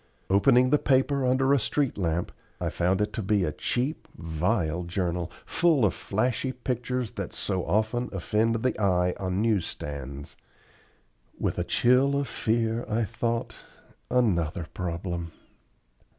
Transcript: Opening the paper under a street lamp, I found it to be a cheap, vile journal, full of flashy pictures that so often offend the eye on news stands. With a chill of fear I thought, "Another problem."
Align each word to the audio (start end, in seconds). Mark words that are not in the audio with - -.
Opening 0.31 0.71
the 0.71 0.79
paper 0.79 1.23
under 1.23 1.53
a 1.53 1.59
street 1.59 1.95
lamp, 1.95 2.31
I 2.59 2.69
found 2.69 3.01
it 3.01 3.13
to 3.13 3.21
be 3.21 3.43
a 3.43 3.51
cheap, 3.51 4.07
vile 4.17 4.81
journal, 4.81 5.31
full 5.45 5.85
of 5.85 5.93
flashy 5.93 6.51
pictures 6.53 7.11
that 7.11 7.33
so 7.33 7.63
often 7.67 8.09
offend 8.11 8.63
the 8.63 8.79
eye 8.81 9.13
on 9.19 9.43
news 9.43 9.67
stands. 9.67 10.37
With 11.39 11.59
a 11.59 11.63
chill 11.63 12.15
of 12.19 12.27
fear 12.27 12.83
I 12.89 13.03
thought, 13.03 13.57
"Another 14.09 14.65
problem." 14.73 15.33